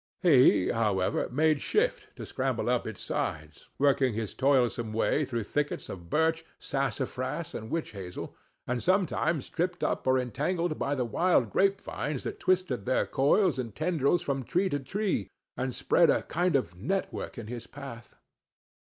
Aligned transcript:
He, 0.23 0.69
however, 0.69 1.29
made 1.29 1.61
shift 1.61 2.15
to 2.15 2.25
scramble 2.25 2.71
up 2.71 2.87
its 2.87 2.99
sides, 3.01 3.69
working 3.77 4.15
his 4.15 4.33
toilsome 4.33 4.93
way 4.93 5.25
through 5.25 5.43
thickets 5.43 5.89
of 5.89 6.09
birch, 6.09 6.43
sassafras, 6.57 7.53
and 7.53 7.69
witch 7.69 7.91
hazel, 7.91 8.35
and 8.65 8.81
sometimes 8.81 9.47
tripped 9.47 9.83
up 9.83 10.07
or 10.07 10.17
entangled 10.17 10.79
by 10.79 10.95
the[Pg 10.95 11.11
12] 11.11 11.11
wild 11.11 11.49
grapevines 11.51 12.23
that 12.23 12.39
twisted 12.39 12.87
their 12.87 13.05
coils 13.05 13.59
or 13.59 13.65
tendrils 13.65 14.23
from 14.23 14.41
tree 14.43 14.69
to 14.69 14.79
tree, 14.79 15.29
and 15.55 15.75
spread 15.75 16.09
a 16.09 16.23
kind 16.23 16.55
of 16.55 16.75
network 16.75 17.37
in 17.37 17.45
his 17.45 17.67
path. 17.67 18.15